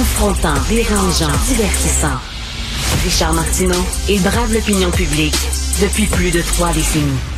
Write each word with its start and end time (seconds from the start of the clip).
Confrontant, 0.00 0.54
dérangeant, 0.70 1.28
divertissant. 1.46 2.18
Richard 3.04 3.34
Martineau, 3.34 3.84
il 4.08 4.22
brave 4.22 4.50
l'opinion 4.50 4.90
publique 4.90 5.36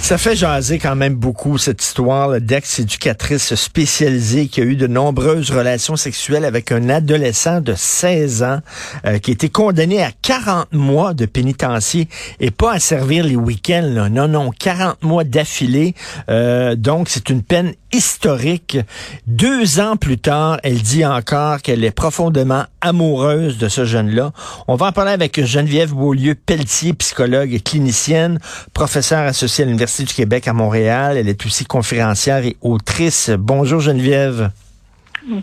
Ça 0.00 0.18
fait 0.18 0.34
jaser 0.34 0.80
quand 0.80 0.96
même 0.96 1.14
beaucoup 1.14 1.58
cette 1.58 1.80
histoire 1.80 2.40
d'ex-éducatrice 2.40 3.54
spécialisée 3.54 4.48
qui 4.48 4.60
a 4.60 4.64
eu 4.64 4.74
de 4.74 4.88
nombreuses 4.88 5.52
relations 5.52 5.94
sexuelles 5.94 6.44
avec 6.44 6.72
un 6.72 6.88
adolescent 6.88 7.60
de 7.60 7.74
16 7.76 8.42
ans 8.42 8.58
euh, 9.06 9.18
qui 9.18 9.30
a 9.30 9.34
été 9.34 9.48
condamné 9.48 10.02
à 10.02 10.10
40 10.22 10.72
mois 10.72 11.14
de 11.14 11.24
pénitencier 11.24 12.08
et 12.40 12.50
pas 12.50 12.72
à 12.72 12.80
servir 12.80 13.24
les 13.24 13.36
week-ends. 13.36 14.08
Non, 14.10 14.26
non, 14.26 14.50
40 14.50 15.04
mois 15.04 15.22
d'affilée. 15.22 15.94
Euh, 16.28 16.74
donc, 16.74 17.10
c'est 17.10 17.30
une 17.30 17.44
peine 17.44 17.74
historique. 17.92 18.78
Deux 19.26 19.78
ans 19.78 19.96
plus 19.96 20.18
tard, 20.18 20.58
elle 20.62 20.80
dit 20.80 21.04
encore 21.04 21.60
qu'elle 21.62 21.84
est 21.84 21.90
profondément 21.92 22.64
amoureuse 22.80 23.58
de 23.58 23.68
ce 23.68 23.84
jeune-là. 23.84 24.32
On 24.66 24.76
va 24.76 24.86
en 24.86 24.92
parler 24.92 25.12
avec 25.12 25.44
Geneviève 25.44 25.92
Beaulieu-Pelletier, 25.92 26.94
psychologue 26.94 27.52
et 27.52 27.60
clinicienne, 27.60 28.31
professeure 28.72 29.26
associée 29.26 29.64
à 29.64 29.66
l'Université 29.66 30.04
du 30.04 30.14
Québec 30.14 30.48
à 30.48 30.52
Montréal. 30.52 31.16
Elle 31.16 31.28
est 31.28 31.46
aussi 31.46 31.64
conférencière 31.64 32.44
et 32.44 32.56
autrice. 32.60 33.30
Bonjour 33.30 33.80
Geneviève. 33.80 34.50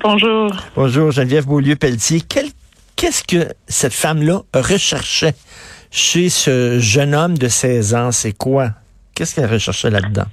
Bonjour. 0.03 0.51
Bonjour 0.75 1.11
Geneviève 1.11 1.45
Beaulieu-Pelletier. 1.45 2.21
Qu'est-ce 2.95 3.23
que 3.23 3.53
cette 3.67 3.93
femme-là 3.93 4.41
recherchait 4.53 5.35
chez 5.89 6.29
ce 6.29 6.79
jeune 6.79 7.15
homme 7.15 7.37
de 7.37 7.47
16 7.47 7.95
ans? 7.95 8.11
C'est 8.11 8.33
quoi? 8.33 8.71
Qu'est-ce 9.15 9.35
qu'elle 9.35 9.51
recherchait 9.51 9.89
là-dedans? 9.89 10.25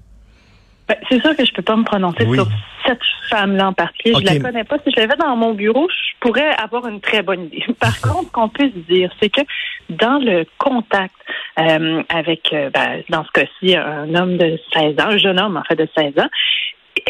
Ben, 0.89 0.97
c'est 1.09 1.21
sûr 1.21 1.37
que 1.37 1.45
je 1.45 1.53
peux 1.53 1.63
pas 1.63 1.77
me 1.77 1.85
prononcer 1.85 2.25
sur 2.33 2.47
cette 2.87 3.01
femme-là 3.29 3.69
en 3.69 3.73
particulier. 3.73 4.15
Je 4.21 4.35
la 4.35 4.39
connais 4.39 4.65
pas. 4.65 4.77
Si 4.85 4.93
je 4.93 5.01
l'avais 5.01 5.17
dans 5.17 5.35
mon 5.37 5.55
bureau, 5.55 5.89
je 5.89 6.13
pourrais 6.21 6.51
avoir 6.57 6.87
une 6.87 7.01
très 7.01 7.23
bonne 7.23 7.47
idée. 7.47 7.65
Par 7.81 8.01
contre, 8.01 8.29
ce 8.29 8.33
qu'on 8.33 8.49
peut 8.49 8.71
se 8.71 8.93
dire, 8.93 9.11
c'est 9.21 9.31
que 9.31 9.41
dans 9.89 10.19
le 10.19 10.45
contact 10.59 11.15
euh, 11.59 12.03
avec, 12.09 12.53
euh, 12.53 12.71
ben, 12.71 13.03
dans 13.09 13.25
ce 13.25 13.31
cas-ci, 13.33 13.77
un 13.77 14.15
homme 14.15 14.37
de 14.37 14.59
16 14.73 14.95
ans, 15.01 15.09
un 15.09 15.19
jeune 15.19 15.41
homme 15.41 15.57
en 15.57 15.65
fait 15.65 15.77
de 15.77 15.89
16 15.97 16.19
ans, 16.19 16.29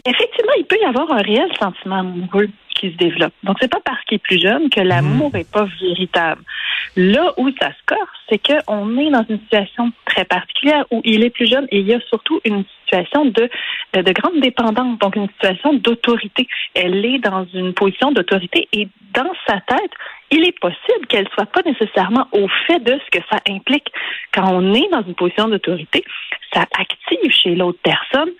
effectivement, 0.04 0.52
il 0.58 0.64
peut 0.64 0.78
y 0.80 0.84
avoir 0.84 1.10
un 1.12 1.22
réel 1.22 1.48
sentiment 1.60 2.00
amoureux 2.00 2.48
qui 2.78 2.92
se 2.92 2.96
développe. 2.96 3.32
Donc, 3.42 3.56
c'est 3.60 3.70
pas 3.70 3.80
parce 3.84 4.02
qu'il 4.04 4.16
est 4.16 4.22
plus 4.22 4.40
jeune 4.40 4.70
que 4.70 4.80
l'amour 4.80 5.30
n'est 5.32 5.40
mmh. 5.40 5.52
pas 5.52 5.66
véritable. 5.80 6.42
Là 6.96 7.32
où 7.36 7.50
ça 7.60 7.70
se 7.70 7.84
corse, 7.86 8.18
c'est 8.28 8.38
qu'on 8.38 8.98
est 8.98 9.10
dans 9.10 9.24
une 9.28 9.40
situation 9.40 9.92
très 10.04 10.24
particulière 10.24 10.84
où 10.90 11.00
il 11.04 11.24
est 11.24 11.30
plus 11.30 11.46
jeune 11.46 11.66
et 11.70 11.80
il 11.80 11.86
y 11.86 11.94
a 11.94 12.00
surtout 12.08 12.40
une 12.44 12.64
situation 12.84 13.26
de, 13.26 13.50
de 13.94 14.12
grande 14.12 14.40
dépendance, 14.40 14.98
donc 14.98 15.16
une 15.16 15.28
situation 15.28 15.74
d'autorité. 15.74 16.46
Elle 16.74 17.04
est 17.04 17.18
dans 17.18 17.44
une 17.52 17.74
position 17.74 18.12
d'autorité 18.12 18.68
et 18.72 18.88
dans 19.12 19.32
sa 19.46 19.60
tête, 19.60 19.90
il 20.30 20.46
est 20.46 20.58
possible 20.58 21.06
qu'elle 21.08 21.28
soit 21.34 21.46
pas 21.46 21.62
nécessairement 21.64 22.28
au 22.32 22.48
fait 22.66 22.80
de 22.80 22.98
ce 23.04 23.18
que 23.18 23.24
ça 23.30 23.38
implique. 23.48 23.90
Quand 24.32 24.52
on 24.52 24.74
est 24.74 24.88
dans 24.90 25.02
une 25.02 25.14
position 25.14 25.48
d'autorité, 25.48 26.04
ça 26.56 26.66
active 26.78 27.30
chez 27.30 27.54
l'autre 27.54 27.78
personne 27.82 28.30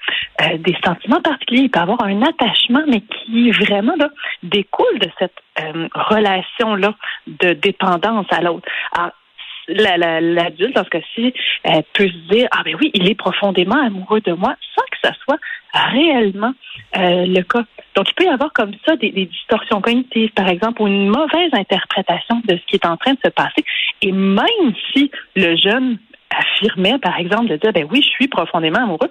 euh, 0.43 0.59
des 0.59 0.77
sentiments 0.85 1.21
particuliers. 1.21 1.63
Il 1.63 1.71
peut 1.71 1.81
avoir 1.81 2.03
un 2.03 2.23
attachement, 2.23 2.83
mais 2.89 3.01
qui 3.01 3.51
vraiment 3.51 3.95
là, 3.99 4.09
découle 4.43 4.99
de 5.01 5.11
cette 5.19 5.37
euh, 5.61 5.89
relation-là 5.95 6.95
de 7.27 7.53
dépendance 7.53 8.27
à 8.31 8.41
l'autre. 8.41 8.69
L'adulte, 9.69 10.77
dans 10.77 10.85
ce 10.85 10.91
cas-ci, 10.91 11.35
peut 11.93 12.09
se 12.09 12.29
dire 12.33 12.49
Ah, 12.53 12.63
ben 12.65 12.77
oui, 12.81 12.93
il 12.95 13.11
est 13.11 13.17
profondément 13.17 13.81
amoureux 13.85 14.21
de 14.21 14.33
moi 14.33 14.55
sans 14.77 14.85
que 14.85 14.99
ça 15.03 15.13
soit 15.25 15.39
réellement 15.73 16.53
euh, 16.97 17.27
le 17.27 17.43
cas. 17.43 17.65
Donc, 17.95 18.09
il 18.09 18.15
peut 18.15 18.25
y 18.25 18.29
avoir 18.29 18.53
comme 18.53 18.73
ça 18.87 18.97
des, 18.97 19.11
des, 19.11 19.27
distorsions 19.27 19.81
cognitives, 19.81 20.31
par 20.31 20.49
exemple, 20.49 20.83
ou 20.83 20.87
une 20.87 21.09
mauvaise 21.09 21.51
interprétation 21.53 22.41
de 22.45 22.57
ce 22.57 22.67
qui 22.67 22.77
est 22.77 22.87
en 22.87 22.97
train 22.97 23.15
de 23.15 23.19
se 23.25 23.31
passer. 23.31 23.65
Et 24.03 24.13
même 24.13 24.75
si 24.93 25.11
le 25.35 25.57
jeune 25.57 25.99
affirmait, 26.37 26.99
par 26.99 27.19
exemple, 27.19 27.49
de 27.49 27.57
dire, 27.57 27.73
ben 27.73 27.87
oui, 27.91 28.03
je 28.03 28.09
suis 28.09 28.29
profondément 28.29 28.83
amoureux, 28.83 29.11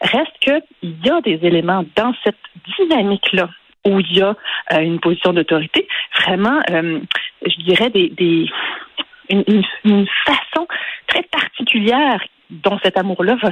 reste 0.00 0.32
qu'il 0.40 0.62
y 1.04 1.10
a 1.10 1.20
des 1.20 1.38
éléments 1.42 1.84
dans 1.96 2.14
cette 2.24 2.36
dynamique-là 2.78 3.48
où 3.84 4.00
il 4.00 4.16
y 4.16 4.22
a 4.22 4.36
euh, 4.72 4.80
une 4.80 5.00
position 5.00 5.32
d'autorité, 5.32 5.88
vraiment, 6.24 6.60
euh, 6.70 7.00
je 7.44 7.62
dirais, 7.64 7.90
des, 7.90 8.48
une, 9.30 10.06
façon 10.24 10.66
très 11.08 11.22
particulière 11.22 12.22
dont 12.50 12.78
cet 12.82 12.98
amour-là 12.98 13.36
va 13.42 13.50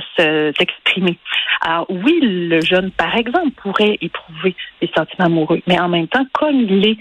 s'exprimer. 0.52 1.16
Alors 1.62 1.86
oui, 1.88 2.18
le 2.22 2.60
jeune, 2.60 2.90
par 2.90 3.16
exemple, 3.16 3.50
pourrait 3.62 3.96
éprouver 4.00 4.54
des 4.80 4.90
sentiments 4.94 5.26
amoureux, 5.26 5.62
mais 5.66 5.80
en 5.80 5.88
même 5.88 6.06
temps, 6.06 6.26
comme 6.32 6.60
il 6.60 6.86
est 6.86 6.98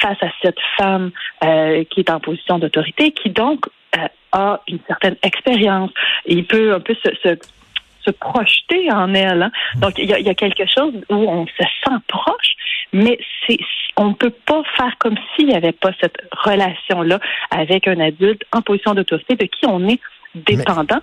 face 0.00 0.22
à 0.22 0.28
cette 0.42 0.58
femme 0.76 1.10
euh, 1.44 1.84
qui 1.90 2.00
est 2.00 2.10
en 2.10 2.20
position 2.20 2.58
d'autorité, 2.58 3.12
qui 3.12 3.30
donc 3.30 3.66
a 4.32 4.60
une 4.68 4.80
certaine 4.86 5.16
expérience, 5.22 5.90
il 6.26 6.44
peut 6.46 6.74
un 6.74 6.80
peu 6.80 6.94
se, 6.94 7.10
se 7.22 7.38
se 8.04 8.10
projeter 8.10 8.92
en 8.92 9.14
elle. 9.14 9.44
Hein. 9.44 9.50
Donc, 9.76 9.94
il 9.96 10.04
y, 10.04 10.12
a, 10.12 10.20
y, 10.20 10.28
a, 10.28 10.34
quelque 10.34 10.66
chose 10.66 10.92
où 11.08 11.14
on 11.14 11.46
se 11.46 11.52
sent 11.56 11.96
proche, 12.06 12.54
mais 12.92 13.18
c'est 13.46 13.56
on 13.96 14.08
ne 14.08 14.14
peut 14.14 14.34
pas 14.44 14.62
faire 14.76 14.96
comme 14.98 15.16
s'il 15.34 15.46
n'y 15.46 15.54
avait 15.54 15.72
pas 15.72 15.90
cette 16.00 16.16
relation-là 16.32 17.20
avec 17.50 17.86
un 17.86 18.00
adulte 18.00 18.42
en 18.52 18.60
position 18.60 18.94
d'autorité 18.94 19.36
de 19.36 19.44
qui 19.44 19.66
on 19.66 19.88
est 19.88 20.00
dépendant. 20.34 21.00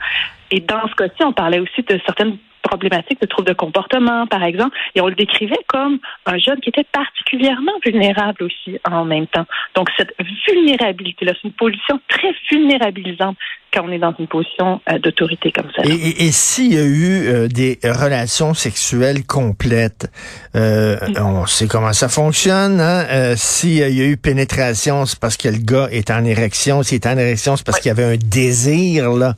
Et 0.52 0.60
dans 0.60 0.88
ce 0.90 0.96
cas-ci, 0.96 1.24
on 1.24 1.32
parlait 1.32 1.60
aussi 1.60 1.84
de 1.84 2.00
certaines 2.06 2.38
problématiques 2.62 3.22
de 3.22 3.26
troubles 3.26 3.50
de 3.50 3.54
comportement, 3.54 4.28
par 4.28 4.44
exemple, 4.44 4.78
et 4.96 5.02
on 5.02 5.08
le 5.08 5.16
décrivait 5.16 5.64
comme 5.68 6.00
un 6.26 6.38
jeune 6.38 6.60
qui 6.60 6.70
était 6.70 6.84
particulièrement 6.84 7.74
vulnérable 7.86 8.44
aussi 8.44 8.80
en 8.90 9.06
même 9.06 9.28
temps. 9.28 9.46
Donc, 9.76 9.90
cette 9.98 10.14
vulnérabilité-là, 10.48 11.34
c'est 11.36 11.48
une 11.48 11.54
position 11.54 12.00
très 12.08 12.34
vulnérabilisante 12.52 13.38
quand 13.74 13.86
on 13.86 13.92
est 13.92 14.00
dans 14.00 14.14
une 14.20 14.28
position 14.28 14.82
euh, 14.90 15.00
d'autorité 15.00 15.52
comme 15.52 15.70
ça. 15.76 15.84
Et, 15.86 16.26
et, 16.26 16.32
s'il 16.32 16.74
y 16.74 16.78
a 16.78 16.84
eu 16.84 17.28
euh, 17.28 17.48
des 17.48 17.80
relations 17.84 18.54
sexuelles 18.54 19.26
complètes, 19.26 20.12
euh, 20.56 20.98
on 21.18 21.46
sait 21.46 21.68
comment 21.68 21.94
ça 21.94 22.10
fonctionne. 22.10 22.82
Hein? 22.82 23.06
Euh, 23.10 23.36
s'il 23.38 23.78
y 23.78 24.02
a 24.02 24.06
eu 24.06 24.18
pénétration, 24.18 25.06
c'est 25.06 25.20
parce 25.20 25.38
que 25.38 25.48
le 25.48 25.58
gars 25.58 25.88
est 25.92 26.12
en 26.12 26.26
érection. 26.26 26.84
S'il 26.84 26.96
est 26.96 27.08
en 27.08 27.18
érection, 27.18 27.56
c'est 27.56 27.66
parce 27.66 27.80
qu'il 27.80 27.90
y 27.90 27.92
avait 27.92 28.16
un 28.16 28.18
désir. 28.18 29.12
là. 29.12 29.36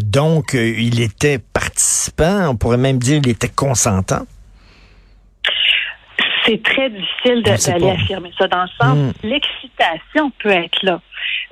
Donc, 0.00 0.54
il 0.54 1.00
était 1.00 1.38
participant. 1.38 2.48
On 2.50 2.56
pourrait 2.56 2.76
même 2.76 2.98
dire 2.98 3.20
qu'il 3.20 3.32
était 3.32 3.48
consentant. 3.48 4.26
C'est 6.46 6.62
très 6.62 6.90
difficile 6.90 7.42
d'aller 7.42 7.90
affirmer 7.90 8.30
ça 8.38 8.46
dans 8.46 8.62
le 8.62 8.68
sens, 8.80 8.96
hmm. 8.96 9.12
l'excitation 9.24 10.30
peut 10.38 10.50
être 10.50 10.82
là 10.82 11.00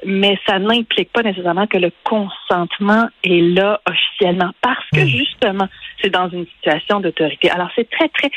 mais 0.05 0.39
ça 0.47 0.59
n'implique 0.59 1.11
pas 1.13 1.23
nécessairement 1.23 1.67
que 1.67 1.79
le 1.79 1.91
consentement 2.05 3.09
est 3.23 3.41
là 3.41 3.81
officiellement 3.89 4.51
parce 4.61 4.85
que 4.93 5.01
hmm. 5.01 5.07
justement, 5.07 5.69
c'est 6.01 6.11
dans 6.11 6.29
une 6.29 6.47
situation 6.47 7.01
d'autorité. 7.01 7.51
Alors, 7.51 7.71
c'est 7.75 7.89
très, 7.89 8.09
très 8.09 8.31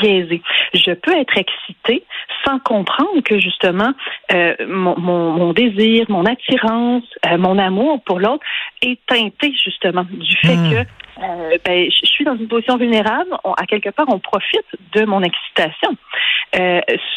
biaisé. 0.00 0.42
Je 0.74 0.92
peux 0.92 1.16
être 1.16 1.36
excitée 1.36 2.04
sans 2.44 2.58
comprendre 2.60 3.20
que 3.24 3.38
justement, 3.38 3.92
euh, 4.32 4.54
mon, 4.66 4.98
mon, 4.98 5.52
désir, 5.52 6.06
mon 6.08 6.24
attirance, 6.24 7.04
euh, 7.26 7.38
mon 7.38 7.58
amour 7.58 8.02
pour 8.04 8.20
l'autre 8.20 8.44
est 8.82 8.98
teinté 9.06 9.52
justement 9.64 10.04
du 10.10 10.36
fait 10.36 10.56
hmm. 10.56 10.70
que 10.70 10.76
euh, 11.22 11.58
ben, 11.64 11.88
je 11.90 12.06
suis 12.06 12.24
dans 12.24 12.36
une 12.36 12.48
position 12.48 12.76
vulnérable. 12.76 13.30
à 13.56 13.66
quelque 13.66 13.90
part, 13.90 14.06
on 14.08 14.18
profite 14.18 14.66
de 14.92 15.04
mon 15.04 15.22
excitation 15.22 15.96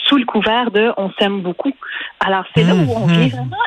sous 0.06 0.18
le 0.18 0.26
couvert 0.26 0.72
de 0.72 0.92
on 0.98 1.12
s'aime 1.20 1.42
beaucoup. 1.42 1.74
Alors, 2.20 2.44
c'est 2.56 2.64
là 2.64 2.74
où 2.74 2.92
on 2.92 3.08
hmm. 3.08 3.12
vient 3.12 3.28
vraiment 3.28 3.58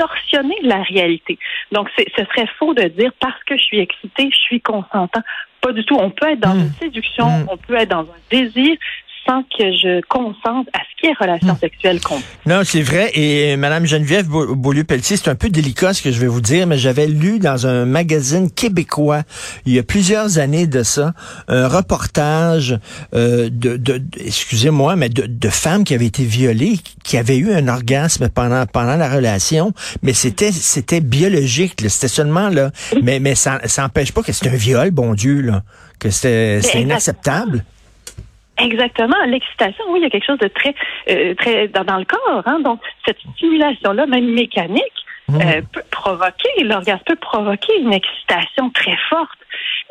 distorsionner 0.00 0.56
la 0.62 0.82
réalité. 0.82 1.38
Donc, 1.72 1.88
ce 1.96 2.24
serait 2.24 2.48
faux 2.58 2.74
de 2.74 2.84
dire 2.84 3.12
parce 3.20 3.42
que 3.44 3.56
je 3.56 3.62
suis 3.62 3.78
excitée, 3.78 4.30
je 4.30 4.38
suis 4.38 4.60
consentant. 4.60 5.22
Pas 5.60 5.72
du 5.72 5.84
tout. 5.84 5.96
On 5.96 6.10
peut 6.10 6.30
être 6.30 6.40
dans 6.40 6.54
hmm. 6.54 6.60
une 6.60 6.72
séduction, 6.72 7.26
hmm. 7.26 7.46
on 7.50 7.56
peut 7.56 7.74
être 7.74 7.90
dans 7.90 8.02
un 8.02 8.20
désir 8.30 8.76
sans 9.26 9.42
que 9.42 9.64
je 9.72 10.00
consente 10.08 10.68
à 10.72 10.78
ce 10.78 11.00
qui 11.00 11.06
est 11.06 11.14
relation 11.18 11.54
hmm. 11.54 11.58
sexuelle 11.58 12.00
contre. 12.00 12.24
Non, 12.46 12.62
c'est 12.64 12.82
vrai. 12.82 13.10
Et 13.14 13.52
euh, 13.52 13.56
Madame 13.56 13.86
Geneviève 13.86 14.28
Beaulieu-Pelletier, 14.28 15.16
c'est 15.16 15.28
un 15.28 15.34
peu 15.34 15.48
délicat 15.48 15.94
ce 15.94 16.02
que 16.02 16.10
je 16.10 16.20
vais 16.20 16.26
vous 16.26 16.40
dire, 16.40 16.66
mais 16.66 16.78
j'avais 16.78 17.06
lu 17.06 17.38
dans 17.38 17.66
un 17.66 17.84
magazine 17.84 18.50
québécois, 18.50 19.22
il 19.66 19.74
y 19.74 19.78
a 19.78 19.82
plusieurs 19.82 20.38
années 20.38 20.66
de 20.66 20.82
ça, 20.82 21.12
un 21.48 21.68
reportage 21.68 22.78
euh, 23.14 23.48
de, 23.50 23.76
de, 23.76 24.02
excusez-moi, 24.18 24.96
mais 24.96 25.08
de, 25.08 25.26
de, 25.26 25.48
femmes 25.48 25.84
qui 25.84 25.94
avaient 25.94 26.06
été 26.06 26.24
violées, 26.24 26.78
qui 27.04 27.16
avaient 27.16 27.38
eu 27.38 27.52
un 27.52 27.68
orgasme 27.68 28.28
pendant 28.28 28.64
pendant 28.66 28.96
la 28.96 29.08
relation, 29.08 29.72
mais 30.02 30.12
c'était 30.12 30.52
c'était 30.52 31.00
biologique, 31.00 31.74
c'était 31.88 32.08
seulement 32.08 32.48
là, 32.48 32.70
mais 33.02 33.20
mais 33.20 33.34
ça 33.34 33.60
ça 33.64 33.84
empêche 33.84 34.12
pas 34.12 34.22
que 34.22 34.32
c'est 34.32 34.48
un 34.48 34.56
viol, 34.56 34.90
bon 34.90 35.14
Dieu 35.14 35.40
là, 35.40 35.62
que 35.98 36.10
c'était 36.10 36.60
inacceptable. 36.80 37.64
Exactement. 38.60 39.16
L'excitation, 39.26 39.84
oui, 39.88 40.00
il 40.00 40.02
y 40.02 40.06
a 40.06 40.10
quelque 40.10 40.26
chose 40.26 40.38
de 40.38 40.48
très, 40.48 40.74
euh, 41.10 41.34
très 41.34 41.68
dans, 41.68 41.98
le 41.98 42.04
corps. 42.04 42.42
Hein? 42.46 42.60
Donc, 42.60 42.80
cette 43.06 43.18
stimulation-là, 43.36 44.06
même 44.06 44.32
mécanique, 44.32 44.82
mmh. 45.28 45.36
euh, 45.40 45.62
peut 45.72 45.82
provoquer, 45.90 46.64
l'orgasme 46.64 47.02
peut 47.06 47.16
provoquer 47.16 47.78
une 47.78 47.92
excitation 47.92 48.70
très 48.70 48.96
forte. 49.08 49.38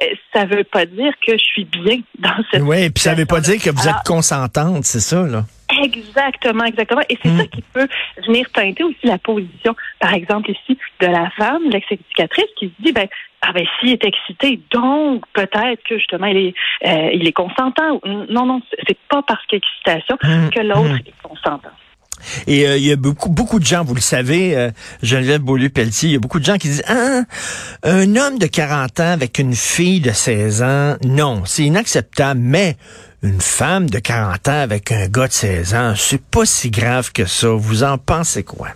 euh, 0.03 0.07
ça 0.33 0.45
veut 0.45 0.63
pas 0.63 0.85
dire 0.85 1.13
que 1.25 1.33
je 1.33 1.43
suis 1.43 1.65
bien 1.65 1.97
dans 2.19 2.43
cette 2.51 2.61
Oui, 2.61 2.89
puis 2.89 3.03
ça 3.03 3.15
veut 3.15 3.25
pas 3.25 3.41
dire 3.41 3.61
que 3.61 3.69
vous 3.69 3.87
êtes 3.87 4.03
consentante, 4.05 4.83
c'est 4.85 4.99
ça, 4.99 5.23
là. 5.23 5.43
Exactement, 5.83 6.65
exactement. 6.65 7.01
Et 7.09 7.17
c'est 7.21 7.29
ça 7.29 7.43
mm. 7.43 7.47
qui 7.47 7.61
peut 7.61 7.87
venir 8.25 8.49
teinter 8.51 8.83
aussi 8.83 9.05
la 9.05 9.17
position, 9.19 9.75
par 9.99 10.13
exemple 10.13 10.49
ici, 10.51 10.77
de 10.99 11.07
la 11.07 11.29
femme, 11.37 11.61
l'ex-éducatrice, 11.69 12.47
qui 12.57 12.67
se 12.67 12.83
dit, 12.83 12.91
ben, 12.91 13.07
ah 13.41 13.53
ben 13.53 13.65
s'il 13.79 13.91
est 13.91 14.05
excité, 14.05 14.59
donc 14.71 15.23
peut-être 15.33 15.81
que 15.87 15.97
justement 15.97 16.27
il 16.27 16.37
est 16.37 16.53
euh, 16.85 17.11
il 17.13 17.27
est 17.27 17.33
consentant. 17.33 18.01
Non, 18.05 18.45
non, 18.45 18.61
c'est 18.87 18.97
pas 19.09 19.21
parce 19.27 19.45
qu'il 19.45 19.59
y 19.59 19.61
a 19.61 19.95
excitation 19.95 20.17
mm. 20.21 20.49
que 20.49 20.59
l'autre 20.59 20.93
mm. 20.93 21.07
est 21.07 21.13
consentant. 21.23 21.69
Et 22.47 22.67
euh, 22.67 22.77
il 22.77 22.85
y 22.85 22.91
a 22.91 22.97
beaucoup 22.97 23.29
beaucoup 23.29 23.59
de 23.59 23.65
gens, 23.65 23.83
vous 23.83 23.95
le 23.95 24.01
savez, 24.01 24.57
euh, 24.57 24.71
Geneviève 25.01 25.41
Beaulieu-Pelletier, 25.41 26.09
il 26.09 26.13
y 26.13 26.15
a 26.15 26.19
beaucoup 26.19 26.39
de 26.39 26.45
gens 26.45 26.57
qui 26.57 26.67
disent 26.67 26.83
ah, 26.87 27.21
un 27.83 28.15
homme 28.17 28.39
de 28.39 28.47
40 28.47 28.99
ans 28.99 29.11
avec 29.13 29.39
une 29.39 29.53
fille 29.53 30.01
de 30.01 30.11
16 30.11 30.63
ans, 30.63 30.95
non, 31.05 31.43
c'est 31.45 31.63
inacceptable, 31.63 32.41
mais 32.41 32.75
une 33.23 33.41
femme 33.41 33.89
de 33.89 33.99
40 33.99 34.47
ans 34.47 34.61
avec 34.61 34.91
un 34.91 35.07
gars 35.07 35.27
de 35.27 35.33
16 35.33 35.75
ans, 35.75 35.93
c'est 35.95 36.23
pas 36.23 36.45
si 36.45 36.71
grave 36.71 37.11
que 37.13 37.25
ça. 37.25 37.49
Vous 37.49 37.83
en 37.83 37.97
pensez 37.97 38.43
quoi? 38.43 38.69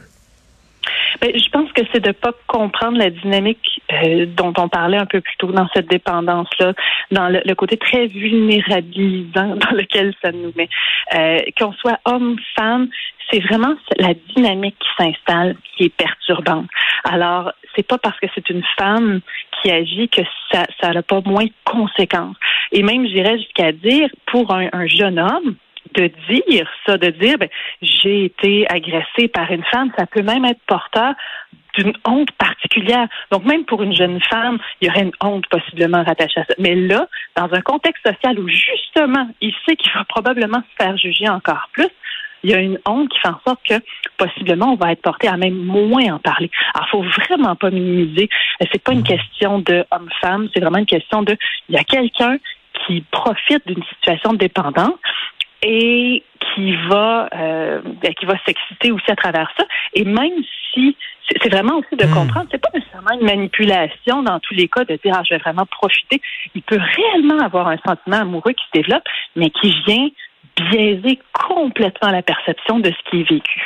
Ben, 1.21 1.31
je 1.33 1.50
pense 1.51 1.71
que 1.71 1.81
c'est 1.94 2.04
de 2.04 2.12
pas 2.12 2.33
comprendre 2.48 2.98
la 2.98 3.10
dynamique 3.10 3.73
euh, 4.06 4.25
dont 4.25 4.54
on 4.57 4.68
parlait 4.69 4.98
un 4.98 5.06
peu 5.06 5.22
plus 5.22 5.36
tôt 5.38 5.51
dans 5.51 5.68
cette 5.74 5.88
dépendance-là, 5.88 6.74
dans 7.12 7.30
le, 7.30 7.56
côté 7.56 7.78
très 7.78 8.07
vulnérabilisant 8.07 9.56
dans 9.56 9.75
lequel 9.75 10.13
ça 10.22 10.31
nous 10.31 10.51
met. 10.56 10.69
Euh, 11.16 11.40
qu'on 11.57 11.74
soit 11.74 12.00
homme, 12.06 12.38
femme, 12.56 12.90
c'est 13.31 13.40
vraiment 13.40 13.75
la 13.98 14.13
dynamique 14.36 14.75
qui 14.80 15.04
s'installe 15.04 15.56
qui 15.75 15.86
est 15.86 15.95
perturbante. 15.95 16.68
Alors, 17.04 17.51
c'est 17.75 17.88
pas 17.88 17.98
parce 17.98 18.19
que 18.19 18.28
c'est 18.36 18.50
une 18.50 18.63
femme 18.78 19.22
qui 19.62 19.72
agit 19.72 20.10
que 20.10 20.22
ça 20.51 20.63
ça 20.81 20.92
n'a 20.92 21.01
pas 21.01 21.22
moins 21.25 21.46
de 21.46 21.54
conséquences. 21.63 22.36
Et 22.72 22.84
même, 22.84 23.07
j'irais 23.07 23.38
jusqu'à 23.38 23.72
dire, 23.72 24.10
pour 24.25 24.54
un, 24.54 24.88
jeune 24.88 25.19
homme, 25.19 25.56
de 25.96 26.10
dire 26.30 26.68
ça, 26.86 26.98
de 26.98 27.10
dire 27.10 27.38
ben, 27.38 27.50
j'ai 27.81 28.25
été 28.25 28.66
agressé 28.69 29.28
par 29.28 29.51
une 29.51 29.63
femme, 29.66 29.92
ça 29.98 30.06
peut 30.06 30.22
même 30.22 30.46
être 30.46 30.60
porteur 30.68 31.13
d'une 31.74 31.94
honte 32.08 32.31
particulière. 32.34 33.08
Donc 33.31 33.46
même 33.46 33.66
pour 33.66 33.81
une 33.84 33.96
jeune 33.96 34.22
femme, 34.22 34.60
il 34.81 34.88
y 34.88 34.92
aurait 34.92 35.04
une 35.04 35.12
honte 35.22 35.48
possiblement 35.48 36.04
rattachée 36.04 36.40
à 36.42 36.46
ça. 36.46 36.54
Mais 36.60 36.75
là, 36.75 37.08
dans 37.36 37.52
un 37.52 37.62
contexte 37.62 38.06
social 38.06 38.40
où 38.40 38.48
justement, 38.48 39.30
il 39.42 39.54
sait 39.66 39.75
qu'il 39.75 39.92
va 39.94 40.04
probablement 40.08 40.60
se 40.60 40.84
faire 40.84 40.98
juger 40.98 41.30
encore 41.30 41.70
plus, 41.74 41.90
il 42.44 42.52
y 42.52 42.54
a 42.54 42.60
une 42.60 42.78
honte 42.86 43.10
qui 43.10 43.20
fait 43.20 43.30
en 43.30 43.40
sorte 43.46 43.62
que 43.68 43.75
possiblement 44.18 44.74
on 44.74 44.75
va 44.75 44.92
être 44.92 45.02
porté 45.02 45.28
à 45.28 45.38
même 45.38 45.56
moins 45.56 46.14
en 46.14 46.20
parler. 46.20 46.52
Alors, 46.74 46.90
faut 46.90 47.04
vraiment 47.04 47.56
pas 47.56 47.70
minimiser. 47.70 48.30
C'est 48.72 48.84
pas 48.84 48.92
une 48.92 49.04
question 49.04 49.60
de 49.60 49.86
homme-femme, 49.92 50.50
c'est 50.54 50.60
vraiment 50.60 50.80
une 50.80 50.86
question 50.86 51.24
de 51.24 51.38
il 51.70 51.75
y 51.75 51.78
a 51.78 51.84
quelqu'un 51.84 52.38
qui 52.86 53.02
profite 53.12 53.66
d'une 53.66 53.84
situation 53.84 54.34
de 54.34 54.38
dépendance 54.38 54.96
et 55.62 56.24
qui 56.54 56.75
va 56.88 57.30
euh, 57.34 57.73
qui 58.11 58.25
va 58.25 58.35
s'exciter 58.45 58.91
aussi 58.91 59.09
à 59.09 59.15
travers 59.15 59.50
ça. 59.57 59.65
Et 59.94 60.03
même 60.03 60.44
si 60.73 60.95
c'est 61.41 61.50
vraiment 61.50 61.77
aussi 61.77 61.95
de 61.95 62.05
hmm. 62.05 62.13
comprendre, 62.13 62.47
c'est 62.51 62.61
pas 62.61 62.69
nécessairement 62.73 63.13
une 63.19 63.25
manipulation 63.25 64.23
dans 64.23 64.39
tous 64.39 64.53
les 64.53 64.67
cas 64.67 64.83
de 64.83 65.00
dire 65.03 65.15
ah, 65.17 65.23
je 65.23 65.35
vais 65.35 65.39
vraiment 65.39 65.65
profiter. 65.65 66.21
Il 66.55 66.61
peut 66.61 66.79
réellement 66.79 67.39
avoir 67.39 67.67
un 67.67 67.77
sentiment 67.85 68.21
amoureux 68.21 68.53
qui 68.53 68.65
se 68.65 68.81
développe, 68.81 69.03
mais 69.35 69.50
qui 69.50 69.73
vient 69.85 70.09
biaiser 70.55 71.19
complètement 71.33 72.11
la 72.11 72.21
perception 72.21 72.79
de 72.79 72.91
ce 72.91 73.09
qui 73.09 73.21
est 73.21 73.29
vécu. 73.29 73.61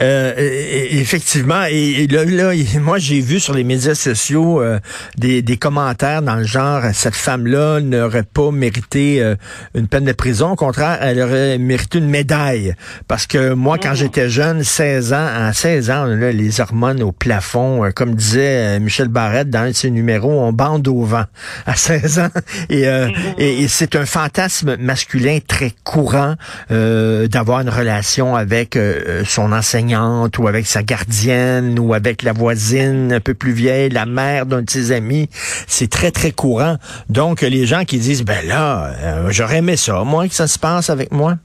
Euh, 0.00 0.34
effectivement, 0.38 1.64
et, 1.70 2.06
là, 2.06 2.24
là, 2.24 2.52
moi 2.80 2.98
j'ai 2.98 3.20
vu 3.20 3.40
sur 3.40 3.54
les 3.54 3.62
médias 3.62 3.94
sociaux 3.94 4.60
euh, 4.60 4.80
des, 5.16 5.42
des, 5.42 5.56
commentaires 5.56 6.22
dans 6.22 6.36
le 6.36 6.44
genre 6.44 6.82
cette 6.92 7.14
femme-là 7.14 7.80
n'aurait 7.80 8.22
pas 8.22 8.50
mérité 8.50 9.22
euh, 9.22 9.36
une 9.74 9.86
peine 9.86 10.04
de 10.04 10.12
prison, 10.12 10.52
au 10.52 10.56
contraire, 10.56 10.98
elle 11.00 11.20
aurait 11.20 11.58
mérité 11.58 11.98
une 11.98 12.08
médaille. 12.08 12.74
Parce 13.06 13.26
que 13.26 13.52
moi, 13.52 13.78
quand 13.78 13.92
mmh. 13.92 13.96
j'étais 13.96 14.28
jeune, 14.28 14.64
16 14.64 15.12
ans, 15.12 15.28
à 15.34 15.52
16 15.52 15.90
ans, 15.90 16.04
là, 16.06 16.32
les 16.32 16.60
hormones 16.60 17.02
au 17.02 17.12
plafond, 17.12 17.88
comme 17.94 18.14
disait 18.14 18.80
Michel 18.80 19.08
Barrette 19.08 19.50
dans 19.50 19.60
un 19.60 19.68
de 19.68 19.72
ses 19.72 19.90
numéros, 19.90 20.40
on 20.40 20.52
bande 20.52 20.88
au 20.88 21.04
vent 21.04 21.24
à 21.66 21.76
16 21.76 22.18
ans. 22.18 22.30
Et, 22.70 22.86
mmh. 22.86 23.12
et, 23.38 23.62
et 23.62 23.68
c'est 23.68 23.94
un 23.94 24.06
fantasme 24.06 24.76
masculin 24.78 25.38
très 25.46 25.72
courant 25.84 26.34
d'avoir 26.70 27.60
une 27.60 27.68
relation 27.68 28.34
avec 28.36 28.78
son 29.24 29.51
enseignante 29.52 30.38
ou 30.38 30.48
avec 30.48 30.66
sa 30.66 30.82
gardienne 30.82 31.78
ou 31.78 31.94
avec 31.94 32.22
la 32.22 32.32
voisine 32.32 33.12
un 33.12 33.20
peu 33.20 33.34
plus 33.34 33.52
vieille, 33.52 33.90
la 33.90 34.06
mère 34.06 34.46
d'un 34.46 34.62
de 34.62 34.70
ses 34.70 34.92
amis. 34.92 35.28
C'est 35.66 35.90
très, 35.90 36.10
très 36.10 36.32
courant. 36.32 36.76
Donc, 37.08 37.42
les 37.42 37.66
gens 37.66 37.84
qui 37.84 37.98
disent, 37.98 38.22
ben 38.22 38.46
là, 38.46 38.92
euh, 38.98 39.28
j'aurais 39.30 39.58
aimé 39.58 39.76
ça, 39.76 40.02
moi, 40.04 40.28
que 40.28 40.34
ça 40.34 40.46
se 40.46 40.58
passe 40.58 40.90
avec 40.90 41.12
moi. 41.12 41.36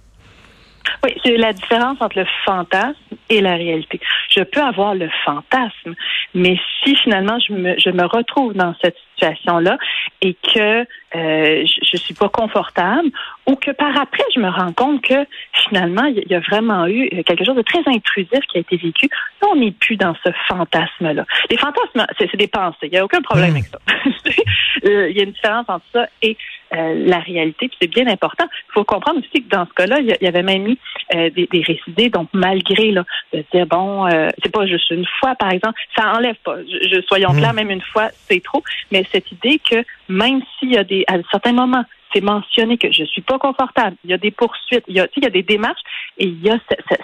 Oui, 1.04 1.14
c'est 1.24 1.38
la 1.38 1.54
différence 1.54 1.98
entre 2.02 2.20
le 2.20 2.26
fantasme 2.46 2.96
et 3.30 3.42
la 3.42 3.56
réalité. 3.56 4.00
Je 4.30 4.42
peux 4.42 4.62
avoir 4.62 4.96
le 4.96 5.10
fantasme, 5.26 5.96
mais 6.34 6.58
si 6.84 6.96
finalement 6.96 7.38
je 7.40 7.54
me, 7.54 7.80
je 7.80 7.90
me 7.90 8.06
retrouve 8.06 8.54
dans 8.54 8.74
cette 8.82 8.96
situation-là 9.14 9.78
et 10.22 10.34
que 10.34 10.82
euh, 11.16 11.66
je, 11.66 11.90
ne 11.94 11.98
suis 11.98 12.14
pas 12.14 12.30
confortable 12.30 13.10
ou 13.48 13.56
que 13.56 13.72
par 13.72 14.00
après 14.00 14.24
je 14.34 14.40
me 14.40 14.50
rends 14.50 14.74
compte 14.74 15.02
que 15.02 15.26
finalement 15.54 16.06
il 16.06 16.24
y 16.30 16.36
a 16.36 16.40
vraiment 16.40 16.88
eu 16.88 17.10
quelque 17.24 17.46
chose 17.46 17.56
de 17.56 17.62
très 17.62 17.82
intrusif 17.88 18.40
qui 18.50 18.58
a 18.58 18.62
été 18.62 18.78
vécu, 18.78 19.10
là 19.42 19.50
on 19.52 19.56
n'est 19.56 19.72
plus 19.72 19.98
dans 19.98 20.16
ce 20.24 20.32
fantasme-là. 20.48 21.26
Les 21.50 21.58
fantasmes, 21.58 22.06
c'est 22.18 22.36
des 22.36 22.48
pensées, 22.48 22.78
il 22.84 22.92
n'y 22.92 22.98
a 22.98 23.06
aucun 23.06 23.22
problème 23.22 23.52
hmm. 23.52 23.58
avec 23.58 23.66
ça. 23.66 23.80
Euh, 24.86 25.10
il 25.10 25.18
y 25.18 25.22
a 25.22 25.24
une 25.24 25.32
différence 25.32 25.66
entre 25.68 25.86
ça 25.92 26.08
et 26.22 26.38
euh, 26.74 27.06
la 27.06 27.20
réalité, 27.20 27.68
puis 27.68 27.78
c'est 27.82 27.90
bien 27.90 28.08
important. 28.08 28.46
Il 28.70 28.74
faut 28.74 28.84
comprendre 28.84 29.20
aussi 29.20 29.44
que 29.44 29.50
dans 29.50 29.66
ce 29.66 29.74
cas-là, 29.74 30.00
il 30.00 30.18
y 30.20 30.28
avait 30.28 30.44
même 30.44 30.64
mis 30.64 30.80
des, 31.14 31.48
des 31.52 31.62
récidés, 31.62 32.10
donc 32.10 32.30
malgré 32.34 32.92
là, 32.92 33.04
de 33.34 33.44
dire 33.54 33.66
bon, 33.66 34.08
c'est 34.44 34.52
pas 34.52 34.66
juste 34.66 34.90
une 34.92 35.06
fois 35.20 35.36
par 35.36 35.52
exemple, 35.52 35.80
ça 35.96 36.14
enlève 36.14 36.36
pas. 36.44 36.58
Je, 36.64 37.02
soyons 37.08 37.32
hmm. 37.32 37.38
clairs, 37.38 37.54
même 37.54 37.72
une 37.72 37.82
fois 37.82 38.10
c'est 38.14 38.44
trop, 38.44 38.64
mais 38.92 39.04
cette 39.12 39.32
idée 39.32 39.60
que 39.60 39.84
même 40.10 40.42
s'il 40.58 40.74
y 40.74 40.78
a 40.78 40.84
des, 40.84 41.04
à 41.08 41.16
certains 41.32 41.54
moments, 41.54 41.84
c'est 42.14 42.22
mentionné 42.22 42.78
que 42.78 42.92
je 42.92 43.04
suis 43.04 43.22
pas 43.22 43.38
confortable, 43.38 43.96
il 44.04 44.12
y 44.12 44.14
a 44.14 44.18
des 44.18 44.32
poursuites, 44.32 44.84
il 44.88 44.96
y 44.96 45.00
a, 45.00 45.08
il 45.16 45.24
y 45.24 45.28
a 45.28 45.30
des 45.30 45.44
démarches 45.44 45.82
et 46.18 46.26
il 46.26 46.42
y 46.42 46.50
a 46.50 46.58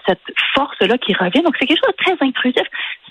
cette, 0.06 0.20
force-là 0.56 0.98
qui 0.98 1.14
revient. 1.14 1.42
Donc, 1.42 1.56
c'est 1.60 1.66
quelque 1.66 1.84
chose 1.84 1.96
de 1.98 2.04
très 2.04 2.26
intrusif. 2.26 2.68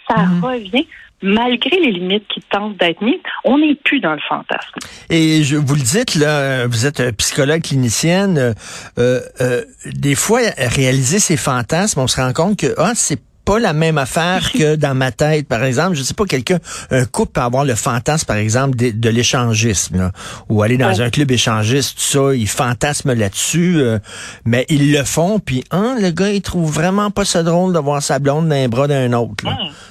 Ça 0.09 0.23
mhm. 0.23 0.45
revient 0.45 0.87
malgré 1.23 1.79
les 1.79 1.93
limites 1.93 2.27
qui 2.29 2.41
tentent 2.51 2.77
d'être 2.77 3.03
mises, 3.03 3.21
on 3.45 3.59
n'est 3.59 3.75
plus 3.75 4.01
dans 4.01 4.13
le 4.13 4.21
fantasme. 4.29 4.75
Et 5.11 5.43
je 5.43 5.57
vous 5.57 5.75
le 5.75 5.83
dites, 5.83 6.15
là, 6.17 6.67
vous 6.67 6.87
êtes 6.87 7.17
psychologue 7.17 7.63
clinicienne, 7.63 8.55
euh, 8.99 9.21
euh, 9.41 9.63
des 9.87 10.15
fois, 10.15 10.41
réaliser 10.57 11.19
ces 11.19 11.37
fantasmes, 11.37 12.01
on 12.01 12.07
se 12.07 12.21
rend 12.21 12.33
compte 12.33 12.59
que 12.59 12.75
ah, 12.79 12.93
c'est 12.95 13.21
pas 13.53 13.59
la 13.59 13.75
même 13.75 13.99
affaire 13.99 14.51
que 14.51 14.77
dans 14.77 14.95
ma 14.95 15.13
tête. 15.13 15.47
Par 15.47 15.63
exemple, 15.63 15.95
je 15.95 16.03
sais 16.03 16.15
pas, 16.15 16.25
quelqu'un, 16.25 16.59
un 16.91 17.05
couple 17.05 17.33
peut 17.33 17.43
avoir 17.43 17.67
le 17.67 17.75
fantasme, 17.75 18.25
par 18.25 18.37
exemple, 18.37 18.77
de, 18.77 19.09
l'échangisme, 19.11 20.11
ou 20.49 20.63
aller 20.63 20.79
dans 20.79 21.03
un 21.03 21.11
club 21.11 21.31
échangiste, 21.31 21.99
tout 21.99 22.03
ça, 22.03 22.35
ils 22.35 22.49
fantasment 22.49 23.13
là-dessus, 23.13 23.77
euh, 23.77 23.99
mais 24.47 24.65
ils 24.71 24.93
le 24.93 25.05
font, 25.05 25.39
puis 25.39 25.65
hein, 25.71 25.97
le 26.01 26.11
gars, 26.11 26.31
il 26.31 26.41
trouve 26.41 26.73
vraiment 26.73 27.11
pas 27.11 27.27
ça 27.27 27.43
drôle 27.43 27.75
de 27.75 27.79
voir 27.79 28.03
sa 28.03 28.19
blonde 28.19 28.49
dans 28.49 28.55
les 28.55 28.69
bras 28.69 28.89
d'un 28.89 29.13
autre. 29.13 29.45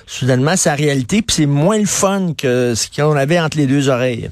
Soudainement, 0.08 0.56
c'est 0.56 0.70
la 0.70 0.75
réalité, 0.75 1.22
puis 1.22 1.36
c'est 1.36 1.46
moins 1.46 1.77
le 1.77 1.86
fun 1.86 2.34
que 2.36 2.74
ce 2.74 2.88
qu'on 2.89 3.15
avait 3.15 3.39
entre 3.39 3.58
les 3.58 3.68
deux 3.68 3.89
oreilles. 3.89 4.32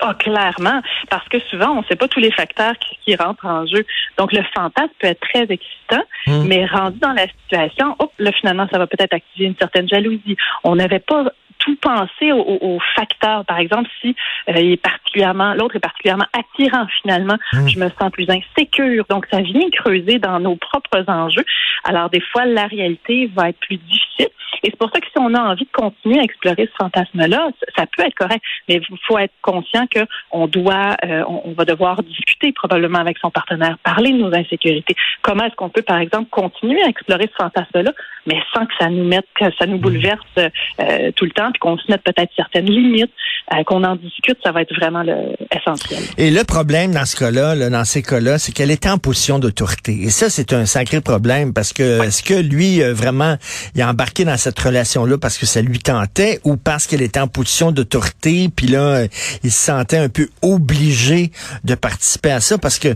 Ah, 0.00 0.14
clairement, 0.18 0.82
parce 1.08 1.28
que 1.28 1.38
souvent, 1.50 1.70
on 1.70 1.80
ne 1.80 1.84
sait 1.84 1.94
pas 1.94 2.08
tous 2.08 2.18
les 2.18 2.32
facteurs 2.32 2.74
qui, 2.78 3.14
rentrent 3.14 3.46
en 3.46 3.64
jeu. 3.64 3.86
Donc, 4.18 4.32
le 4.32 4.42
fantasme 4.54 4.90
peut 4.98 5.06
être 5.06 5.20
très 5.20 5.42
excitant, 5.42 6.02
hmm. 6.26 6.44
mais 6.46 6.66
rendu 6.66 6.98
dans 6.98 7.12
la 7.12 7.26
situation, 7.28 7.94
hop, 8.00 8.12
là, 8.18 8.32
finalement, 8.32 8.66
ça 8.72 8.78
va 8.78 8.88
peut-être 8.88 9.12
activer 9.12 9.46
une 9.46 9.56
certaine 9.56 9.88
jalousie. 9.88 10.36
On 10.64 10.74
n'avait 10.76 10.98
pas 10.98 11.26
tout 11.64 11.76
penser 11.76 12.32
aux, 12.32 12.78
facteurs. 12.94 13.44
Par 13.44 13.58
exemple, 13.58 13.88
si 14.00 14.14
euh, 14.48 14.52
il 14.56 14.72
est 14.72 14.82
particulièrement, 14.82 15.54
l'autre 15.54 15.76
est 15.76 15.80
particulièrement 15.80 16.26
attirant 16.32 16.86
finalement, 17.02 17.36
hmm. 17.52 17.68
je 17.68 17.78
me 17.78 17.88
sens 17.98 18.10
plus 18.12 18.28
insécure. 18.28 19.04
Donc, 19.08 19.26
ça 19.30 19.40
vient 19.40 19.68
creuser 19.70 20.18
dans 20.18 20.40
nos 20.40 20.56
propres 20.56 21.04
enjeux. 21.08 21.44
Alors, 21.84 22.10
des 22.10 22.20
fois, 22.20 22.44
la 22.44 22.66
réalité 22.66 23.30
va 23.34 23.50
être 23.50 23.58
plus 23.60 23.76
difficile. 23.76 24.28
Et 24.62 24.70
c'est 24.70 24.78
pour 24.78 24.90
ça 24.90 25.00
que 25.00 25.06
si 25.06 25.18
on 25.18 25.34
a 25.34 25.40
envie 25.40 25.64
de 25.64 25.70
continuer 25.72 26.20
à 26.20 26.22
explorer 26.22 26.66
ce 26.66 26.76
fantasme-là, 26.82 27.50
ça 27.76 27.84
peut 27.86 28.02
être 28.02 28.14
correct. 28.14 28.42
Mais 28.68 28.76
il 28.76 28.98
faut 29.06 29.18
être 29.18 29.34
conscient 29.42 29.86
que 29.86 30.00
on 30.30 30.46
doit, 30.46 30.96
euh, 31.04 31.22
on, 31.26 31.52
va 31.52 31.64
devoir 31.66 32.02
discuter 32.02 32.52
probablement 32.52 32.98
avec 32.98 33.18
son 33.18 33.30
partenaire, 33.30 33.76
parler 33.84 34.12
de 34.12 34.18
nos 34.18 34.34
insécurités. 34.34 34.94
Comment 35.22 35.44
est-ce 35.44 35.54
qu'on 35.54 35.68
peut, 35.68 35.82
par 35.82 35.98
exemple, 35.98 36.30
continuer 36.30 36.82
à 36.82 36.88
explorer 36.88 37.30
ce 37.30 37.42
fantasme-là 37.42 37.92
mais 38.26 38.36
sans 38.52 38.64
que 38.66 38.72
ça 38.78 38.88
nous 38.88 39.04
mette, 39.04 39.26
que 39.38 39.46
ça 39.58 39.66
nous 39.66 39.78
bouleverse 39.78 40.20
euh, 40.38 41.12
tout 41.16 41.24
le 41.24 41.30
temps, 41.30 41.50
puis 41.52 41.60
qu'on 41.60 41.76
se 41.76 41.90
mette 41.90 42.02
peut-être 42.02 42.30
certaines 42.36 42.66
limites, 42.66 43.10
euh, 43.52 43.62
qu'on 43.64 43.84
en 43.84 43.96
discute, 43.96 44.38
ça 44.42 44.52
va 44.52 44.62
être 44.62 44.74
vraiment 44.74 45.02
le, 45.02 45.34
essentiel. 45.54 46.00
Et 46.16 46.30
le 46.30 46.44
problème 46.44 46.92
dans 46.92 47.04
ce 47.04 47.16
cas-là, 47.16 47.68
dans 47.68 47.84
ces 47.84 48.02
cas-là, 48.02 48.38
c'est 48.38 48.52
qu'elle 48.52 48.70
était 48.70 48.88
en 48.88 48.98
position 48.98 49.38
d'autorité. 49.38 50.02
Et 50.02 50.10
ça, 50.10 50.30
c'est 50.30 50.52
un 50.52 50.66
sacré 50.66 51.00
problème 51.00 51.52
parce 51.52 51.72
que 51.72 52.02
est-ce 52.04 52.22
que 52.22 52.34
lui, 52.34 52.82
euh, 52.82 52.94
vraiment, 52.94 53.36
il 53.74 53.82
a 53.82 53.90
embarqué 53.90 54.24
dans 54.24 54.36
cette 54.36 54.58
relation-là 54.58 55.18
parce 55.18 55.38
que 55.38 55.46
ça 55.46 55.60
lui 55.60 55.78
tentait 55.78 56.40
ou 56.44 56.56
parce 56.56 56.86
qu'elle 56.86 57.02
était 57.02 57.20
en 57.20 57.28
position 57.28 57.72
d'autorité, 57.72 58.48
puis 58.54 58.68
là, 58.68 59.04
il 59.42 59.50
se 59.50 59.66
sentait 59.66 59.98
un 59.98 60.08
peu 60.08 60.28
obligé 60.42 61.30
de 61.64 61.74
participer 61.74 62.30
à 62.30 62.40
ça? 62.40 62.58
Parce 62.58 62.78
que 62.78 62.94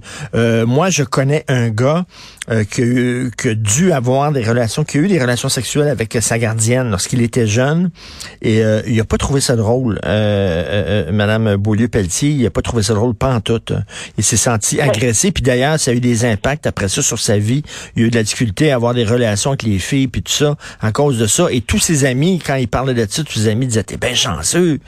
moi, 0.64 0.90
je 0.90 1.02
connais 1.02 1.44
un 1.48 1.68
gars 1.70 2.04
euh, 2.50 2.64
qui, 2.64 3.48
a 3.48 3.54
dû 3.54 3.92
avoir 3.92 4.32
des 4.32 4.42
relations, 4.42 4.82
qui 4.82 4.96
a 4.96 5.00
eu 5.00 5.08
des 5.08 5.17
relations 5.18 5.48
sexuelles 5.48 5.88
avec 5.88 6.16
sa 6.20 6.38
gardienne 6.38 6.90
lorsqu'il 6.90 7.22
était 7.22 7.46
jeune. 7.46 7.90
Et 8.42 8.62
euh, 8.62 8.82
il 8.86 8.98
a 9.00 9.04
pas 9.04 9.18
trouvé 9.18 9.40
ça 9.40 9.56
drôle, 9.56 9.98
euh, 10.04 11.10
Madame 11.12 11.56
Beaulieu-Pelletier, 11.56 12.30
il 12.30 12.46
a 12.46 12.50
pas 12.50 12.62
trouvé 12.62 12.82
ça 12.82 12.94
drôle, 12.94 13.14
pas 13.14 13.34
en 13.34 13.40
tout. 13.40 13.60
Il 14.16 14.24
s'est 14.24 14.36
senti 14.36 14.80
agressé, 14.80 15.32
puis 15.32 15.42
d'ailleurs, 15.42 15.78
ça 15.78 15.90
a 15.90 15.94
eu 15.94 16.00
des 16.00 16.24
impacts 16.24 16.66
après 16.66 16.88
ça 16.88 17.02
sur 17.02 17.18
sa 17.18 17.38
vie. 17.38 17.62
Il 17.96 18.04
a 18.04 18.06
eu 18.06 18.10
de 18.10 18.16
la 18.16 18.22
difficulté 18.22 18.70
à 18.70 18.76
avoir 18.76 18.94
des 18.94 19.04
relations 19.04 19.50
avec 19.50 19.62
les 19.62 19.78
filles, 19.78 20.08
puis 20.08 20.22
tout 20.22 20.32
ça, 20.32 20.56
à 20.80 20.92
cause 20.92 21.18
de 21.18 21.26
ça. 21.26 21.46
Et 21.50 21.60
tous 21.60 21.78
ses 21.78 22.04
amis, 22.04 22.40
quand 22.44 22.56
il 22.56 22.68
parlait 22.68 22.94
de 22.94 23.06
ça, 23.08 23.22
tous 23.24 23.34
ses 23.34 23.48
amis 23.48 23.66
disaient, 23.66 23.84
t'es 23.84 23.96
bien 23.96 24.14
chanceux, 24.14 24.78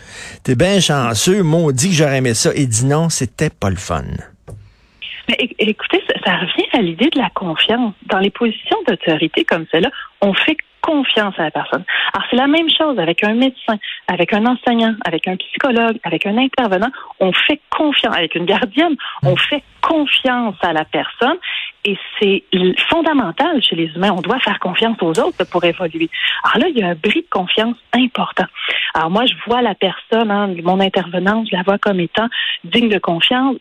t'es 0.43 0.55
bien 0.55 0.81
chanceux, 0.81 1.43
dit 1.73 1.91
que 1.91 1.95
j'aurais 1.95 2.19
aimé 2.19 2.35
ça. 2.35 2.51
Et 2.55 2.67
dit 2.67 2.87
non, 2.87 3.09
c'était 3.09 3.51
pas 3.51 3.71
le 3.71 3.77
fun. 3.77 4.05
Mais 5.29 5.37
écoutez, 5.59 6.03
ça, 6.25 6.37
revient 6.37 6.69
à 6.73 6.83
l'idée 6.83 7.09
de 7.11 7.19
la 7.19 7.31
confiance. 7.31 7.95
Dans 8.07 8.19
les 8.19 8.31
positions 8.31 8.77
d'autorité 8.87 9.45
comme 9.45 9.65
celle-là, 9.71 9.91
on 10.21 10.35
fait 10.35 10.57
confiance 10.81 11.35
à 11.39 11.45
la 11.45 11.51
personne. 11.51 11.85
Alors, 12.13 12.27
c'est 12.31 12.37
la 12.37 12.47
même 12.47 12.69
chose 12.71 12.99
avec 12.99 13.23
un 13.25 13.35
médecin, 13.35 13.77
avec 14.09 14.33
un 14.33 14.47
enseignant, 14.47 14.95
avec 15.05 15.29
un 15.29 15.37
psychologue, 15.37 15.99
avec 16.05 16.27
un 16.27 16.37
intervenant. 16.39 16.91
On 17.21 17.33
fait 17.33 17.61
confiance, 17.71 18.15
avec 18.17 18.35
une 18.35 18.47
gardienne, 18.47 18.97
on 19.23 19.37
fait 19.37 19.63
confiance 19.81 20.57
à 20.63 20.73
la 20.73 20.85
personne 20.85 21.39
et 21.85 21.97
c'est 22.19 22.45
fondamental 22.89 23.63
chez 23.63 23.77
les 23.77 23.87
humains. 23.95 24.13
On 24.13 24.21
doit 24.21 24.39
faire 24.41 24.59
confiance 24.59 24.97
aux 25.01 25.19
autres 25.19 25.45
pour 25.51 25.65
évoluer. 25.65 26.11
Alors 26.45 26.59
là, 26.59 26.67
il 26.69 26.79
y 26.79 26.83
a 26.83 26.89
un 26.89 26.95
bris 26.95 27.23
de 27.23 27.29
confiance 27.31 27.77
important. 27.93 28.45
Alors 28.95 29.11
moi, 29.11 29.25
je 29.27 29.35
vois 29.47 29.63
la 29.63 29.75
personne, 29.75 30.31
hein, 30.31 30.55
mon 30.63 30.81
intervenante, 30.81 31.49
je 31.51 31.57
la 31.57 31.63
vois 31.63 31.79
comme 31.79 32.01
étant 32.01 32.29
digne 32.65 32.89
de 32.89 32.99
confiance. 32.99 33.57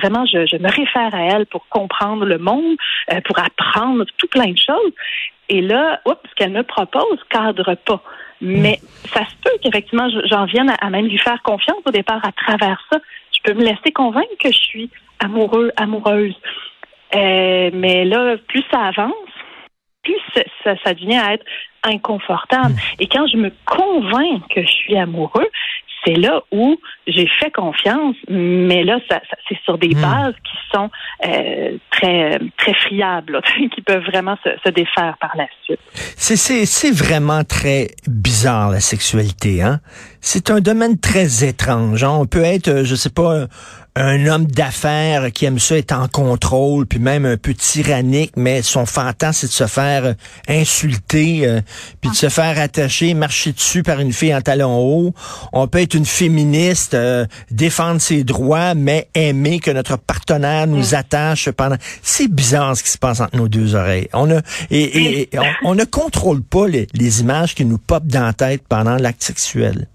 Vraiment, 0.00 0.26
je, 0.26 0.46
je, 0.46 0.56
me 0.56 0.68
réfère 0.68 1.14
à 1.14 1.22
elle 1.22 1.46
pour 1.46 1.68
comprendre 1.68 2.24
le 2.24 2.38
monde, 2.38 2.76
euh, 3.12 3.20
pour 3.24 3.38
apprendre 3.38 4.04
tout 4.18 4.26
plein 4.28 4.50
de 4.50 4.58
choses. 4.58 4.92
Et 5.48 5.60
là, 5.60 6.00
oups, 6.06 6.30
me 6.52 6.62
propose 6.62 7.18
cadre 7.30 7.74
pas. 7.74 8.02
Mais 8.40 8.80
ça 9.12 9.24
se 9.24 9.34
peut 9.42 9.56
qu'effectivement, 9.62 10.08
j'en 10.24 10.46
vienne 10.46 10.72
à, 10.80 10.90
même 10.90 11.06
lui 11.06 11.18
faire 11.18 11.40
confiance 11.42 11.78
au 11.86 11.90
départ 11.90 12.24
à 12.24 12.32
travers 12.32 12.80
ça. 12.90 12.98
Je 13.32 13.40
peux 13.44 13.56
me 13.56 13.64
laisser 13.64 13.92
convaincre 13.94 14.34
que 14.40 14.50
je 14.50 14.58
suis 14.58 14.90
amoureux, 15.20 15.70
amoureuse. 15.76 16.34
Euh, 17.14 17.70
mais 17.72 18.04
là, 18.04 18.36
plus 18.48 18.64
ça 18.70 18.80
avance, 18.86 19.12
plus 20.02 20.18
ça, 20.64 20.74
ça 20.82 20.94
devient 20.94 21.18
à 21.18 21.34
être 21.34 21.44
inconfortable. 21.84 22.74
Et 22.98 23.06
quand 23.06 23.26
je 23.26 23.36
me 23.36 23.52
convainc 23.64 24.42
que 24.48 24.62
je 24.62 24.70
suis 24.70 24.96
amoureux, 24.96 25.48
c'est 26.04 26.14
là 26.14 26.42
où 26.50 26.76
j'ai 27.06 27.28
fait 27.40 27.50
confiance, 27.50 28.16
mais 28.28 28.84
là, 28.84 28.98
ça, 29.10 29.20
c'est 29.48 29.58
sur 29.64 29.78
des 29.78 29.94
hmm. 29.94 30.00
bases 30.00 30.34
qui 30.44 30.56
sont 30.72 30.90
euh, 31.26 31.76
très 31.90 32.38
très 32.56 32.74
friables, 32.74 33.40
qui 33.74 33.82
peuvent 33.82 34.04
vraiment 34.04 34.36
se, 34.44 34.50
se, 34.64 34.70
défaire 34.70 35.16
par 35.20 35.36
la 35.36 35.46
suite. 35.64 35.80
C'est, 35.94 36.36
c'est, 36.36 36.66
c'est 36.66 36.92
vraiment 36.92 37.44
très 37.44 37.88
bizarre 38.08 38.70
la 38.70 38.80
sexualité, 38.80 39.62
hein? 39.62 39.80
C'est 40.20 40.50
un 40.50 40.60
domaine 40.60 40.98
très 41.00 41.44
étrange. 41.44 42.04
Hein? 42.04 42.10
On 42.12 42.26
peut 42.26 42.44
être, 42.44 42.68
euh, 42.68 42.84
je 42.84 42.94
sais 42.94 43.10
pas, 43.10 43.46
un 43.94 44.26
homme 44.26 44.46
d'affaires 44.46 45.30
qui 45.32 45.44
aime 45.44 45.58
ça 45.58 45.76
être 45.76 45.92
en 45.92 46.08
contrôle, 46.08 46.86
puis 46.86 46.98
même 46.98 47.26
un 47.26 47.36
peu 47.36 47.52
tyrannique, 47.52 48.32
mais 48.36 48.62
son 48.62 48.86
fantasme, 48.86 49.40
c'est 49.42 49.46
de 49.48 49.52
se 49.52 49.66
faire 49.66 50.04
euh, 50.06 50.14
insulter, 50.48 51.46
euh, 51.46 51.60
puis 52.00 52.10
de 52.10 52.16
se 52.16 52.30
faire 52.30 52.58
attacher, 52.58 53.12
marcher 53.12 53.52
dessus 53.52 53.82
par 53.82 54.00
une 54.00 54.12
fille 54.12 54.34
en 54.34 54.40
talons 54.40 54.78
hauts. 54.78 55.14
On 55.52 55.68
peut 55.68 55.80
être 55.80 55.94
une 55.94 56.06
féministe, 56.06 56.94
euh, 56.94 57.26
défendre 57.50 58.00
ses 58.00 58.24
droits, 58.24 58.74
mais 58.74 59.08
aimer 59.14 59.60
que 59.60 59.70
notre 59.70 59.98
partenaire 59.98 60.66
nous 60.66 60.92
mm. 60.92 60.94
attache 60.94 61.50
pendant... 61.50 61.76
C'est 62.02 62.28
bizarre 62.28 62.76
ce 62.76 62.82
qui 62.82 62.90
se 62.90 62.98
passe 62.98 63.20
entre 63.20 63.36
nos 63.36 63.48
deux 63.48 63.74
oreilles. 63.74 64.08
On 64.14 64.30
a 64.30 64.40
et, 64.70 65.28
on, 65.64 65.74
ne 65.74 65.84
contrôle 65.84 66.42
pas 66.42 66.66
les, 66.66 66.86
les 66.94 67.20
images 67.20 67.54
qui 67.54 67.64
nous 67.64 67.78
popent 67.78 68.06
dans 68.06 68.24
la 68.24 68.32
tête 68.32 68.62
pendant 68.68 68.96
l'acte 68.96 69.22
sexuel. 69.22 69.88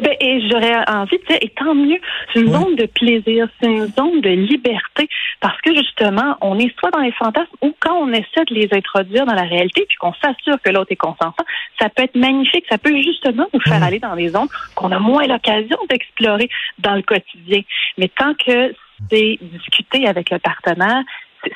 Eh 0.00 0.02
ben, 0.02 0.16
et 0.18 0.48
j'aurais 0.48 0.76
envie 0.88 1.18
de 1.18 1.24
dire, 1.26 1.38
et 1.42 1.50
tant 1.50 1.74
mieux, 1.74 2.00
c'est 2.32 2.40
une 2.40 2.52
zone 2.52 2.74
de 2.76 2.86
plaisir, 2.86 3.48
c'est 3.60 3.70
une 3.70 3.86
zone 3.88 4.22
de 4.22 4.30
liberté, 4.30 5.08
parce 5.40 5.60
que 5.60 5.74
justement, 5.74 6.36
on 6.40 6.58
est 6.58 6.74
soit 6.78 6.90
dans 6.90 7.00
les 7.00 7.12
fantasmes 7.12 7.54
ou 7.60 7.74
quand 7.80 7.94
on 7.96 8.08
essaie 8.12 8.44
de 8.48 8.54
les 8.54 8.68
introduire 8.72 9.26
dans 9.26 9.34
la 9.34 9.42
réalité, 9.42 9.84
puis 9.86 9.98
qu'on 9.98 10.14
s'assure 10.14 10.56
que 10.62 10.70
l'autre 10.70 10.90
est 10.92 10.96
consentant, 10.96 11.44
ça 11.78 11.90
peut 11.90 12.04
être 12.04 12.16
magnifique, 12.16 12.64
ça 12.70 12.78
peut 12.78 12.96
justement 12.96 13.46
nous 13.52 13.60
faire 13.60 13.82
aller 13.82 13.98
dans 13.98 14.16
des 14.16 14.28
zones 14.28 14.48
qu'on 14.74 14.90
a 14.90 14.98
moins 14.98 15.26
l'occasion 15.26 15.76
d'explorer 15.90 16.48
dans 16.78 16.94
le 16.94 17.02
quotidien. 17.02 17.60
Mais 17.98 18.08
tant 18.08 18.32
que 18.34 18.72
c'est 19.10 19.38
discuté 19.40 20.06
avec 20.06 20.30
le 20.30 20.38
partenaire, 20.38 21.02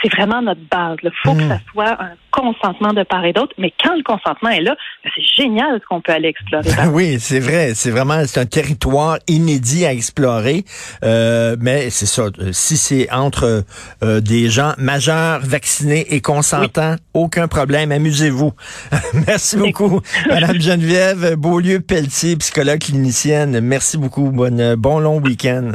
c'est 0.03 0.13
vraiment 0.15 0.41
notre 0.43 0.61
base. 0.71 0.97
Il 1.03 1.11
faut 1.23 1.35
que 1.35 1.43
hmm. 1.43 1.49
ça 1.49 1.59
soit 1.73 2.03
un 2.03 2.13
consentement 2.31 2.93
de 2.93 3.03
part 3.03 3.25
et 3.25 3.33
d'autre, 3.33 3.55
mais 3.59 3.73
quand 3.83 3.95
le 3.95 4.03
consentement 4.03 4.51
est 4.51 4.61
là, 4.61 4.75
ben, 5.05 5.11
c'est 5.15 5.43
génial 5.43 5.79
ce 5.81 5.87
qu'on 5.87 6.01
peut 6.01 6.13
aller 6.13 6.29
explorer. 6.29 6.69
oui, 6.93 7.19
c'est 7.21 7.41
vrai. 7.41 7.73
C'est 7.75 7.91
vraiment 7.91 8.25
c'est 8.27 8.41
un 8.41 8.47
territoire 8.47 9.19
inédit 9.29 9.85
à 9.85 9.93
explorer. 9.93 10.65
Euh, 11.05 11.57
mais 11.61 11.91
c'est 11.91 12.07
ça. 12.07 12.25
Si 12.53 12.77
c'est 12.77 13.11
entre 13.13 13.65
euh, 14.03 14.21
des 14.21 14.49
gens 14.49 14.73
majeurs, 14.79 15.41
vaccinés 15.43 16.07
et 16.15 16.21
consentants, 16.21 16.97
aucun 17.13 17.49
problème. 17.49 17.93
Amusez-vous. 17.93 18.53
Merci 19.27 19.57
beaucoup, 19.57 20.01
Madame 20.29 20.61
Geneviève 20.61 21.35
Beaulieu-Pelletier, 21.37 22.37
psychologue 22.37 22.81
clinicienne. 22.81 23.61
Merci 23.61 23.99
beaucoup. 23.99 24.31
Bonne, 24.31 24.75
bon 24.77 24.99
long 24.99 25.21
week-end. 25.21 25.73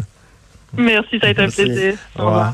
Merci, 0.78 1.20
ça 1.20 1.28
a 1.28 1.30
été 1.32 1.42
un 1.42 1.50
plaisir. 1.50 1.96
Au 2.18 2.26
revoir. 2.26 2.54